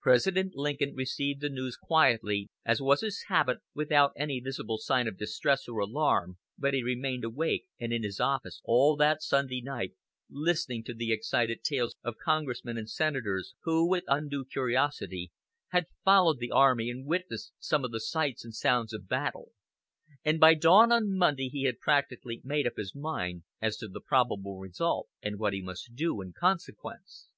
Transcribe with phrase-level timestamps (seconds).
[0.00, 5.18] President Lincoln received the news quietly, as was his habit, without any visible sign of
[5.18, 9.94] distress or alarm, but he remained awake and in his office all that Sunday night,
[10.30, 15.32] listening to the excited tales of congressmen and senators who, with undue curiosity,
[15.70, 19.50] had followed the army and witnessed some of the sights and sounds of battle;
[20.24, 24.00] and by dawn on Monday he had practically made up his mind as to the
[24.00, 27.30] probable result and what he must do in consequence.